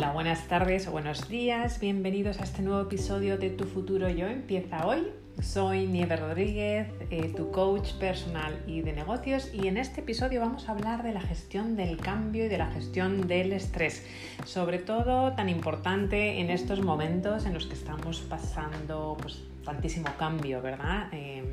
[0.00, 1.78] Hola, buenas tardes o buenos días.
[1.78, 5.08] Bienvenidos a este nuevo episodio de Tu Futuro Yo empieza hoy.
[5.42, 10.70] Soy Nieve Rodríguez, eh, tu coach personal y de negocios y en este episodio vamos
[10.70, 14.06] a hablar de la gestión del cambio y de la gestión del estrés,
[14.46, 20.62] sobre todo tan importante en estos momentos en los que estamos pasando pues, tantísimo cambio,
[20.62, 21.12] ¿verdad?
[21.12, 21.44] Em,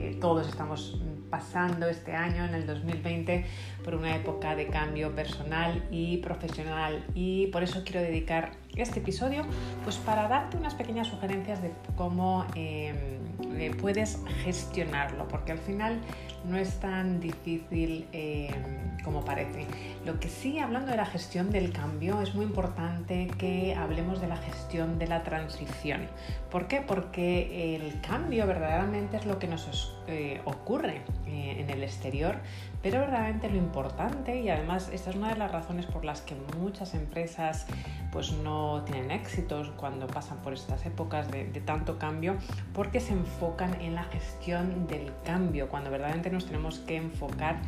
[0.00, 0.98] eh, todos estamos
[1.28, 3.44] pasando este año, en el 2020,
[3.84, 7.04] por una época de cambio personal y profesional.
[7.14, 9.44] Y por eso quiero dedicar este episodio
[9.84, 13.20] pues para darte unas pequeñas sugerencias de cómo em,
[13.58, 16.00] eh, puedes gestionarlo, porque al final
[16.44, 19.66] no es tan difícil em, como parece.
[20.04, 24.28] Lo que sí, hablando de la gestión del cambio, es muy importante que hablemos de
[24.28, 26.08] la gestión de la transición.
[26.50, 26.80] ¿Por qué?
[26.80, 32.36] Porque el cambio verdaderamente es lo que nos eh, ocurre eh, en el exterior,
[32.82, 36.34] pero verdaderamente lo importante, y además esta es una de las razones por las que
[36.58, 37.66] muchas empresas
[38.12, 42.36] pues no tienen éxitos cuando pasan por estas épocas de, tanto cambio,
[42.74, 47.60] porque se enfocan en la gestión del cambio, cuando verdaderamente nos tenemos que enfocar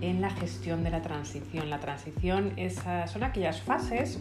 [0.00, 1.70] en la gestión de la transición.
[1.70, 2.54] La transición
[3.06, 4.20] son aquellas fases,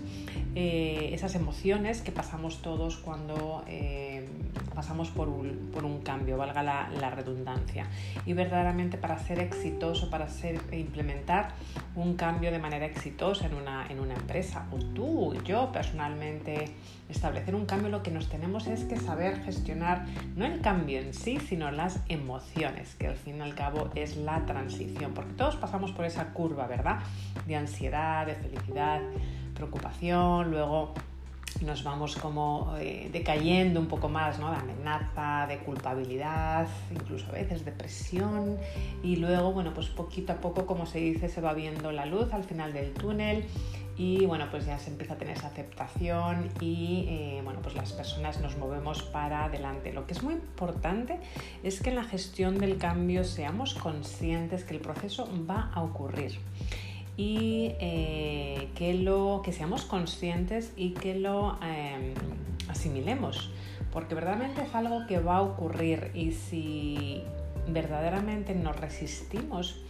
[0.55, 4.27] eh, esas emociones que pasamos todos cuando eh,
[4.77, 7.87] pasamos por un, cambio, valga la, redundancia.
[8.27, 11.55] Y verdaderamente para ser exitoso, para ser, e implementar
[11.95, 16.75] un cambio de manera exitosa en una, en una empresa, o tú, yo, personalmente
[17.09, 20.05] establecer un cambio, lo que nos tenemos es que saber gestionar
[20.35, 24.15] no el cambio en sí, sino las emociones, que al fin y al cabo es
[24.15, 26.99] la transición, porque todos pasamos por esa curva, ¿verdad?
[27.47, 29.01] De ansiedad, de felicidad,
[29.55, 30.93] preocupación, luego
[31.61, 34.51] nos vamos como eh, decayendo un poco más, ¿no?
[34.51, 38.57] De amenaza, de culpabilidad, incluso a veces depresión
[39.03, 42.33] y luego, bueno, pues poquito a poco, como se dice, se va viendo la luz
[42.33, 43.45] al final del túnel
[43.97, 47.93] y bueno, pues ya se empieza a tener esa aceptación y eh, bueno, pues las
[47.93, 49.91] personas nos movemos para adelante.
[49.91, 51.19] Lo que es muy importante
[51.63, 56.37] es que en la gestión del cambio seamos conscientes que el proceso va a ocurrir
[57.17, 62.13] y eh, que, lo, que seamos conscientes y que lo em,
[62.69, 63.49] asimilemos,
[63.91, 67.23] porque verdaderamente es algo que va a ocurrir y si
[67.67, 69.81] verdaderamente nos resistimos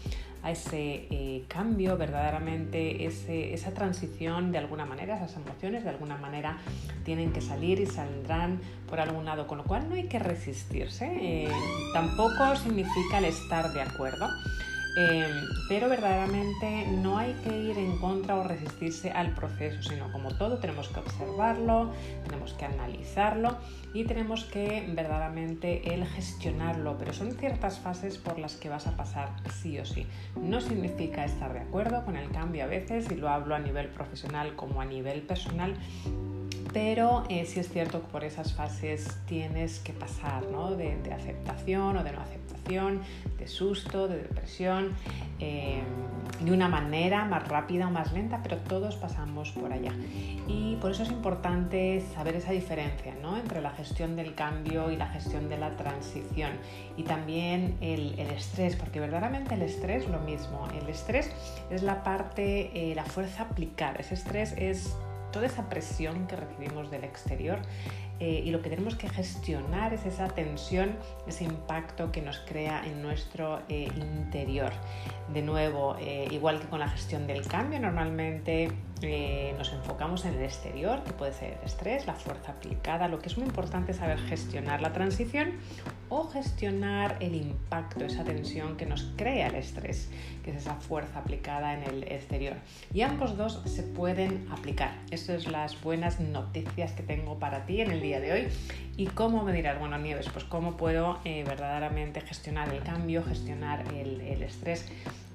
[0.44, 6.58] a ese eh, cambio, verdaderamente esa transición de alguna manera, esas emociones de alguna manera
[7.04, 11.06] tienen que salir y saldrán por algún lado, con lo cual no hay que resistirse,
[11.20, 11.52] eh,
[11.94, 14.28] tampoco significa el estar de acuerdo.
[15.00, 15.30] Eh,
[15.70, 20.58] pero verdaderamente no hay que ir en contra o resistirse al proceso, sino como todo
[20.58, 21.92] tenemos que observarlo,
[22.26, 23.58] tenemos que analizarlo
[23.94, 28.98] y tenemos que verdaderamente el gestionarlo, pero son ciertas fases por las que vas a
[28.98, 29.30] pasar
[29.62, 30.08] sí o sí.
[30.36, 33.90] No significa estar de acuerdo con el cambio a veces, y lo hablo a nivel
[33.90, 35.76] profesional como a nivel personal,
[36.74, 40.76] pero eh, sí es cierto que por esas fases tienes que pasar ¿no?
[40.76, 43.02] de, aceptación o de no aceptación,
[43.38, 44.94] de susto, de depresión,
[45.40, 45.82] eh,
[46.42, 49.94] de una manera más rápida o más lenta, pero todos pasamos por allá.
[50.48, 53.38] Y por eso es importante saber esa diferencia ¿no?
[53.38, 56.52] entre la gestión del cambio y la gestión de la transición.
[56.98, 60.68] Y también el, estrés, porque verdaderamente el estrés es lo mismo.
[60.80, 61.32] El estrés
[61.70, 63.96] es la parte, eh, la fuerza aplicada.
[64.00, 64.96] Ese estrés es
[65.32, 67.60] toda esa presión que recibimos del exterior
[68.20, 70.96] eh, y lo que tenemos que gestionar es esa tensión,
[71.28, 74.72] ese impacto que nos crea en nuestro eh, interior.
[75.32, 78.72] De nuevo, eh, igual que con la gestión del cambio, normalmente
[79.60, 83.08] nos enfocamos en el exterior, que puede ser el estrés, la fuerza aplicada.
[83.08, 85.52] Lo que es muy importante es saber gestionar la transición
[86.10, 90.10] o gestionar el impacto, esa tensión que nos crea el estrés,
[90.44, 92.56] que es esa fuerza aplicada en el exterior.
[92.92, 94.96] Y ambos dos se pueden aplicar.
[95.12, 98.48] Estas son las buenas noticias que tengo para ti en el día de hoy.
[98.96, 103.84] ¿Y cómo me dirás, bueno, Nieves, pues cómo puedo eh, verdaderamente gestionar el cambio, gestionar
[103.94, 104.86] el, estrés?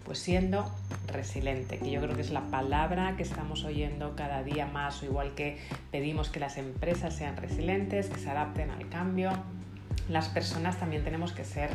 [0.04, 0.68] Pues siendo
[1.06, 5.06] resiliente, que yo creo que es la palabra que estamos oyendo cada día más, o
[5.06, 5.58] igual que
[5.92, 9.30] pedimos que las empresas sean resilientes, que se adapten al cambio,
[10.08, 11.70] las personas también tenemos que ser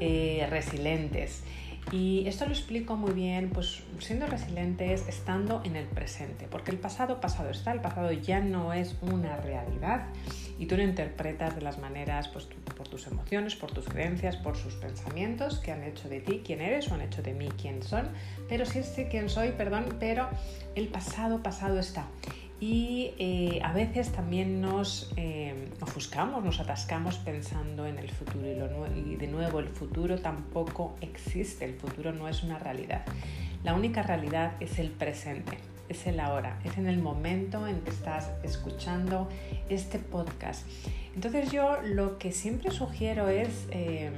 [0.00, 1.44] eh, resilientes.
[1.90, 6.78] Y esto lo explico muy bien, pues siendo resilientes, estando en el presente, porque el
[6.78, 10.06] pasado pasado está, el pasado ya no es una realidad.
[10.58, 12.46] Y tú lo interpretas de las maneras, pues
[12.76, 16.60] por tus emociones, por tus creencias, por sus pensamientos que han hecho de ti quién
[16.60, 18.08] eres o han hecho de mí quién son,
[18.48, 20.28] pero sí sé quién soy, perdón, pero
[20.74, 22.06] el pasado pasado está
[22.60, 29.12] y eh, a veces también nos eh, ofuscamos, nos atascamos pensando en el futuro y,
[29.12, 33.04] y de nuevo el futuro tampoco existe, el futuro no es una realidad.
[33.64, 35.58] La única realidad es el presente.
[35.88, 39.28] es el ahora, es en el momento en que estás escuchando
[39.68, 40.66] este podcast.
[41.14, 43.66] Entonces yo lo que siempre sugiero es...
[43.70, 44.10] Eh,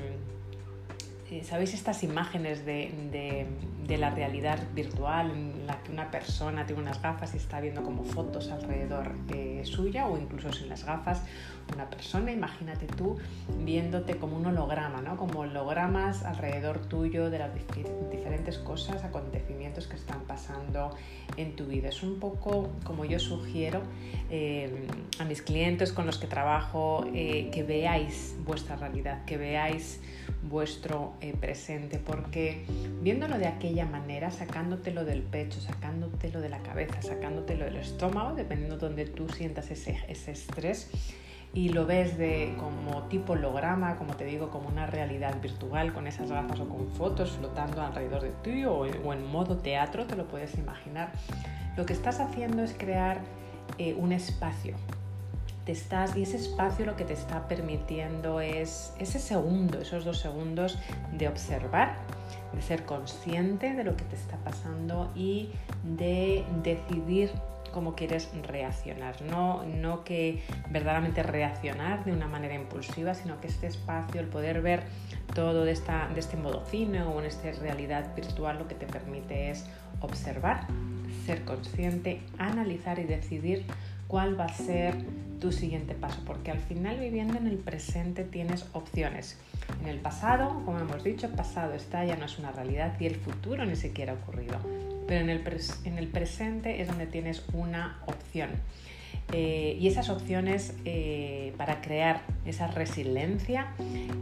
[1.44, 3.47] ¿Sabéis estas imágenes de,
[3.88, 8.05] la realidad virtual en la que una persona tiene unas gafas y está viendo como
[8.05, 11.23] fotos alrededor eh, suya o incluso sin las gafas?
[11.73, 13.17] Una persona, imagínate tú
[13.65, 15.17] viéndote como un holograma, ¿no?
[15.17, 17.50] como hologramas alrededor tuyo de las
[18.11, 20.97] diferentes cosas, acontecimientos que están pasando
[21.37, 21.91] en tu vida.
[21.91, 23.83] Es un poco como yo sugiero
[24.31, 24.87] eh,
[25.21, 30.00] a mis clientes con los que trabajo que veáis vuestra realidad, que veáis
[30.43, 32.65] vuestro eh, presente, porque
[33.03, 38.77] viéndolo de aquella manera, sacándotelo del pecho, sacándotelo de la cabeza, sacándotelo del estómago, dependiendo
[38.77, 40.91] de donde tú sientas ese, ese estrés,
[41.53, 46.07] y lo ves de como tipo holograma, como te digo, como una realidad virtual con
[46.07, 50.29] esas gafas o con fotos flotando alrededor de ti o, en modo teatro, te lo
[50.29, 51.13] puedes imaginar.
[51.77, 53.21] Lo que estás haciendo es crear
[53.79, 54.77] eh, un espacio,
[55.67, 60.79] estás y ese espacio lo que te está permitiendo es ese segundo, esos dos segundos
[61.12, 61.97] de observar,
[62.53, 65.51] de ser consciente de lo que te está pasando y
[65.85, 67.31] de decidir
[67.73, 69.23] cómo quieres reaccionar.
[69.23, 74.62] No, no que verdaderamente reaccionar de una manera impulsiva, sino que este espacio, el poder
[74.62, 74.83] ver
[75.35, 78.87] todo de, esta, de este modo cine o en esta realidad virtual, lo que te
[78.87, 79.67] permite es
[80.01, 80.67] observar,
[81.27, 83.67] ser consciente, analizar y decidir
[84.11, 84.95] cuál va a ser
[85.41, 89.39] tu siguiente paso, porque al final viviendo en el presente tienes opciones.
[89.83, 93.15] En el pasado, como hemos dicho, pasado está, ya no es una realidad y el
[93.15, 94.59] futuro ni siquiera ha ocurrido,
[95.07, 95.43] pero en el,
[95.85, 98.51] en el presente es donde tienes una opción.
[99.33, 103.69] Eh, y esas opciones eh, para crear esa resiliencia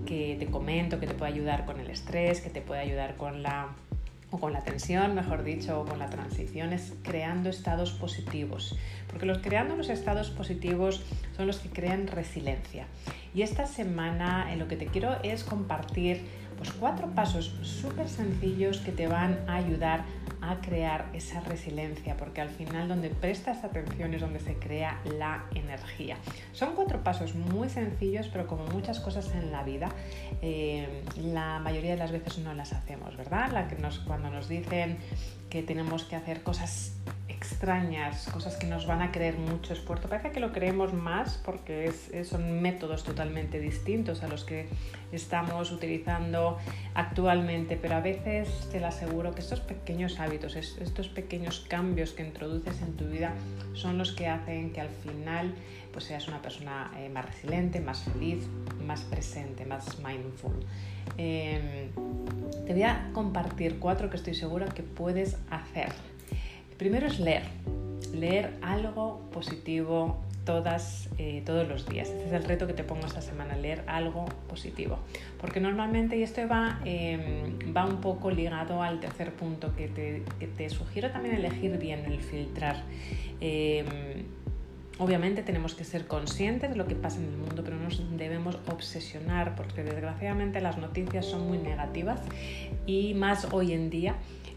[0.04, 3.42] que te comento, que te puede ayudar con el estrés, que te puede ayudar con
[3.42, 3.68] la
[4.30, 8.76] o con la tensión, mejor dicho, o con la transición, es creando estados positivos.
[9.08, 11.02] Porque los creando los estados positivos
[11.36, 12.86] son los que crean resiliencia.
[13.34, 16.26] Y esta semana en lo que te quiero es compartir
[16.58, 20.04] pues, cuatro pasos súper sencillos que te van a ayudar
[20.40, 25.44] a crear esa resiliencia, porque al final donde prestas atención es donde se crea la
[25.54, 26.16] energía.
[26.52, 29.88] Son cuatro pasos muy sencillos, pero como muchas cosas en la vida,
[30.42, 33.50] eh, la mayoría de las veces no las hacemos, ¿verdad?
[33.52, 34.98] La que nos, cuando nos dicen
[35.50, 36.92] que tenemos que hacer cosas
[37.58, 40.08] extrañas, cosas que nos van a creer mucho esfuerzo.
[40.08, 41.92] Parece que lo creemos más porque
[42.24, 44.68] son métodos totalmente distintos a los que
[45.10, 46.56] estamos utilizando
[46.94, 52.22] actualmente, pero a veces te lo aseguro que estos pequeños hábitos, estos pequeños cambios que
[52.22, 53.32] introduces en tu vida
[53.74, 55.52] son los que hacen que al final
[55.92, 58.46] pues seas una persona eh, más resiliente, más feliz,
[58.86, 60.54] más presente, más mindful.
[61.16, 61.90] Em,
[62.66, 65.88] te voy a compartir cuatro que estoy segura que puedes hacer
[66.78, 67.42] Primero es leer,
[68.14, 70.22] leer algo positivo
[71.18, 72.08] eh, todos los días.
[72.08, 74.98] Este es el reto que te pongo esta semana, leer algo positivo.
[75.38, 80.22] Porque normalmente, y esto va, em, va un poco ligado al tercer punto, que te,
[80.40, 82.82] que te sugiero también elegir bien, el filtrar.
[83.42, 84.24] Em,
[84.98, 88.16] obviamente tenemos que ser conscientes de lo que pasa en el mundo, pero no nos
[88.16, 92.20] debemos obsesionar porque desgraciadamente las noticias son muy negativas
[92.86, 94.14] y más hoy en día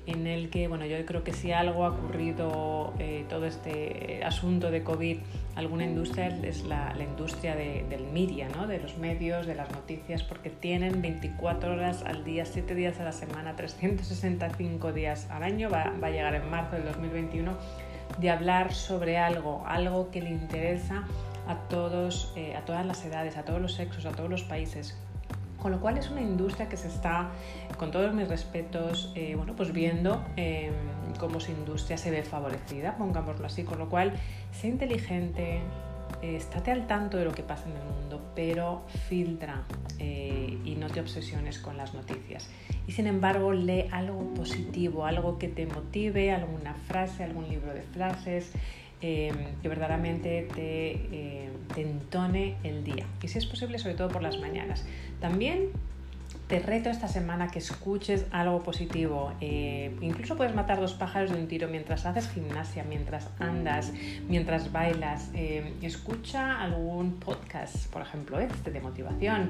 [0.07, 4.71] en el que, bueno, yo creo que si algo ha ocurrido eh, todo este asunto
[4.71, 5.17] de COVID,
[5.55, 8.67] alguna industria es la, industria del media, ¿no?
[8.67, 13.03] de los medios, de las noticias, porque tienen 24 horas al día, 7 días a
[13.03, 17.55] la semana, 365 días al año, va, va a llegar en marzo del 2021,
[18.19, 21.05] de hablar sobre algo, algo que le interesa
[21.47, 24.97] a, todos, eh, a todas las edades, a todos los sexos, a todos los países
[25.61, 27.29] con lo cual es una industria que se está,
[27.77, 30.71] con todos mis respetos, eh, bueno, pues viendo eh,
[31.19, 34.13] cómo su industria se ve favorecida, pongámoslo así, con lo cual
[34.51, 35.59] sé inteligente,
[36.21, 39.63] eh, estate al tanto de lo que pasa en el mundo, pero filtra
[39.99, 42.49] y no te obsesiones con las noticias.
[42.87, 47.83] Y sin embargo, lee algo positivo, algo que te motive, alguna frase, algún libro de
[47.83, 48.51] frases,
[49.03, 53.05] Em, que verdaderamente te, em, te entone el día.
[53.23, 54.85] Y si es posible, sobre todo por las mañanas.
[55.19, 55.69] También
[56.47, 59.33] te reto esta semana que escuches algo positivo.
[59.41, 63.91] Eh, incluso puedes matar dos pájaros de un tiro mientras haces gimnasia, mientras andas,
[64.29, 65.31] mientras bailas.
[65.33, 69.49] Em, escucha algún podcast, por ejemplo, este de motivación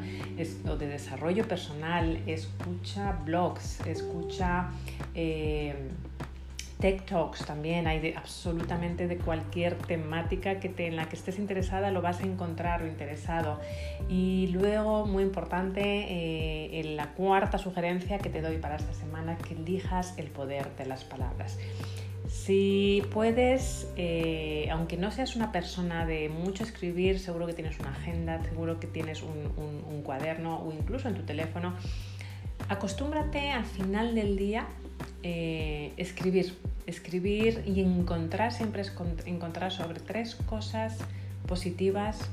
[0.66, 2.22] o de desarrollo personal.
[2.26, 4.70] Escucha blogs, escucha
[6.82, 12.02] Tech Talks también, hay absolutamente de cualquier temática que en la que estés interesada lo
[12.02, 13.60] vas a encontrar o interesado.
[14.10, 19.38] Y luego, muy importante, eh, en la cuarta sugerencia que te doy para esta semana,
[19.38, 21.60] que elijas el poder de las palabras.
[22.28, 27.92] Si puedes, eh, aunque no seas una persona de mucho escribir, seguro que tienes una
[27.92, 31.76] agenda, seguro que tienes un, cuaderno o incluso en tu teléfono,
[32.70, 34.66] acostúmbrate al final del día
[35.22, 36.56] eh, escribir,
[36.88, 38.84] escribir y encontrar, siempre
[39.26, 40.98] encontrar sobre tres cosas
[41.48, 42.30] positivas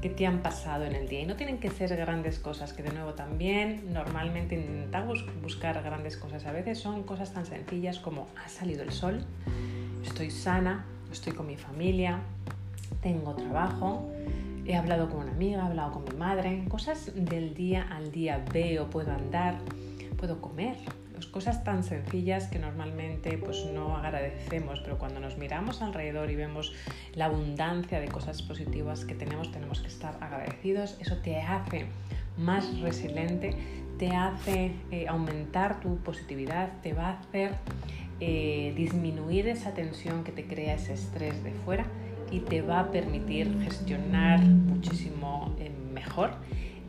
[0.00, 1.20] que te han pasado en el día.
[1.20, 6.16] Y no tienen que ser grandes cosas, que de nuevo también normalmente intentamos buscar grandes
[6.16, 6.46] cosas.
[6.46, 9.24] A veces son cosas tan sencillas como ha salido el sol,
[10.04, 12.20] estoy sana, estoy con mi familia,
[13.02, 14.08] tengo trabajo,
[14.66, 18.44] he hablado con una amiga, he hablado con mi madre, cosas del día al día,
[18.52, 19.56] veo, puedo andar,
[20.16, 20.76] puedo comer,
[21.18, 26.36] pues cosas tan sencillas que normalmente pues no agradecemos, pero cuando nos miramos alrededor y
[26.36, 26.72] vemos
[27.16, 30.96] la abundancia de cosas positivas que tenemos, tenemos que estar agradecidos.
[31.00, 31.86] Eso te hace
[32.36, 33.56] más resiliente,
[33.98, 37.50] te hace eh, aumentar tu positividad, te va a hacer
[38.20, 41.84] eh, disminuir esa tensión que te crea ese estrés de fuera
[42.30, 46.30] y te va a permitir gestionar muchísimo eh, mejor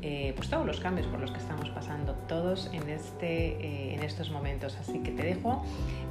[0.02, 4.04] eh, pues todos los cambios por los que estamos pasando todos en, este, eh, en
[4.04, 4.78] estos momentos.
[4.78, 5.64] Así que te dejo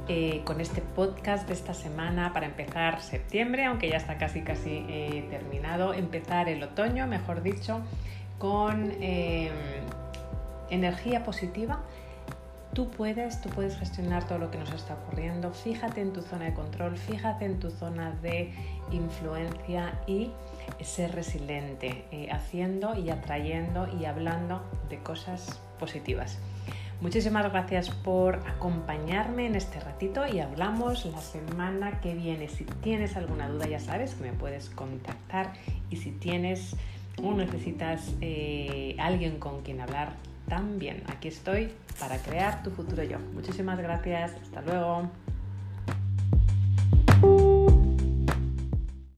[0.07, 4.85] eh, con este podcast de esta semana para empezar septiembre, aunque ya está casi casi
[5.29, 7.81] terminado, empezar el otoño, mejor dicho,
[8.37, 8.91] con
[10.69, 11.81] energía positiva
[12.73, 15.51] Tú puedes, tú puedes gestionar todo lo que nos está ocurriendo.
[15.51, 18.53] Fíjate en tu zona de control, fíjate en tu zona de
[18.91, 20.31] influencia y
[20.81, 26.39] ser resiliente, eh, haciendo y atrayendo y hablando de cosas positivas.
[27.01, 32.49] Muchísimas gracias por acompañarme en este ratito y hablamos la semana que viene.
[32.49, 35.53] Si tienes alguna duda ya sabes que me puedes contactar
[35.89, 36.75] y si tienes
[37.23, 40.11] o necesitas eh, alguien con quien hablar
[40.49, 41.03] también.
[41.07, 43.19] Aquí estoy para crear tu futuro yo.
[43.33, 44.33] Muchísimas gracias.
[44.41, 45.09] Hasta luego.